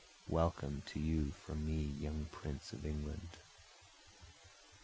welcome 0.29 0.81
to 0.87 0.99
you 0.99 1.31
from 1.45 1.63
me, 1.63 1.91
young 1.99 2.25
prince 2.31 2.73
of 2.73 2.87
England! 2.87 3.37